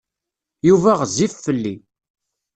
[0.67, 1.75] Yuba ɣezzif fell-i.